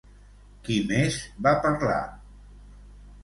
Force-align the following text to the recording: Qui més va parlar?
Qui 0.67 0.77
més 0.91 1.17
va 1.47 1.53
parlar? 1.65 1.99